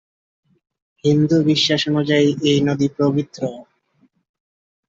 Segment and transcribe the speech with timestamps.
[1.03, 3.41] হিন্দু বিশ্বাস অনুযায়ী এই নদী পবিত্র।